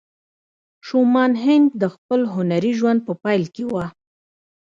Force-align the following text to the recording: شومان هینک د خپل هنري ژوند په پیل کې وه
شومان 0.87 1.31
هینک 1.43 1.67
د 1.81 1.83
خپل 1.93 2.19
هنري 2.35 2.71
ژوند 2.79 2.99
په 3.07 3.13
پیل 3.23 3.43
کې 3.55 3.63
وه 3.71 3.85